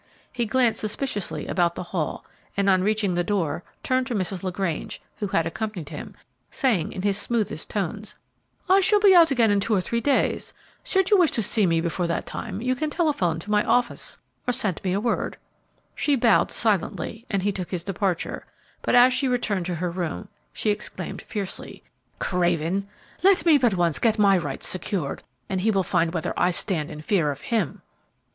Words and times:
He 0.33 0.47
glanced 0.47 0.79
suspiciously 0.79 1.45
about 1.45 1.75
the 1.75 1.83
hall, 1.93 2.25
and, 2.57 2.67
on 2.67 2.81
reaching 2.83 3.13
the 3.13 3.23
door, 3.23 3.63
turned 3.83 4.07
to 4.07 4.15
Mrs. 4.15 4.41
LaGrange, 4.41 4.99
who 5.17 5.27
had 5.27 5.45
accompanied 5.45 5.89
him, 5.89 6.15
saying, 6.49 6.91
in 6.91 7.03
his 7.03 7.19
smoothest 7.19 7.69
tones, 7.69 8.15
"I 8.67 8.79
shall 8.81 8.99
be 8.99 9.13
out 9.13 9.29
again 9.29 9.51
in 9.51 9.59
two 9.59 9.75
or 9.75 9.79
three 9.79 10.01
days. 10.01 10.55
Should 10.83 11.11
you 11.11 11.19
wish 11.19 11.29
to 11.29 11.43
see 11.43 11.67
me 11.67 11.81
before 11.81 12.07
that 12.07 12.25
time, 12.25 12.61
you 12.63 12.73
can 12.73 12.89
telephone 12.89 13.37
to 13.41 13.51
my 13.51 13.63
office 13.63 14.17
or 14.47 14.53
send 14.53 14.83
me 14.83 14.97
word." 14.97 15.37
She 15.93 16.15
bowed 16.15 16.49
silently 16.49 17.27
and 17.29 17.43
he 17.43 17.51
took 17.51 17.69
his 17.69 17.83
departure, 17.83 18.47
but 18.81 18.95
as 18.95 19.13
she 19.13 19.27
returned 19.27 19.67
to 19.67 19.75
her 19.75 19.91
room, 19.91 20.29
she 20.51 20.71
exclaimed, 20.71 21.21
fiercely, 21.21 21.83
"Craven! 22.17 22.87
Let 23.21 23.45
me 23.45 23.59
but 23.59 23.75
once 23.75 23.99
get 23.99 24.17
my 24.17 24.35
rights 24.35 24.67
secured, 24.67 25.21
and 25.47 25.61
he 25.61 25.69
will 25.69 25.83
find 25.83 26.11
whether 26.11 26.33
I 26.35 26.49
stand 26.49 26.89
in 26.89 27.01
fear 27.03 27.29
of 27.31 27.41
him!" 27.41 27.83